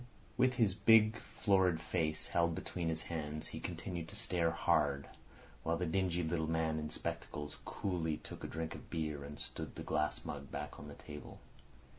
With 0.35 0.55
his 0.55 0.73
big 0.73 1.19
florid 1.19 1.79
face 1.79 2.29
held 2.29 2.55
between 2.55 2.89
his 2.89 3.03
hands 3.03 3.49
he 3.49 3.59
continued 3.59 4.07
to 4.07 4.15
stare 4.15 4.49
hard, 4.49 5.07
while 5.61 5.77
the 5.77 5.85
dingy 5.85 6.23
little 6.23 6.49
man 6.49 6.79
in 6.79 6.89
spectacles 6.89 7.59
coolly 7.65 8.17
took 8.17 8.43
a 8.43 8.47
drink 8.47 8.73
of 8.73 8.89
beer 8.89 9.23
and 9.23 9.37
stood 9.39 9.75
the 9.75 9.83
glass 9.83 10.25
mug 10.25 10.49
back 10.49 10.79
on 10.79 10.87
the 10.87 10.95
table. 10.95 11.39